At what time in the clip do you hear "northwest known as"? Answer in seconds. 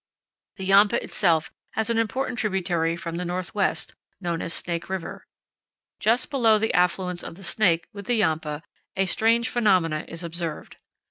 3.23-4.51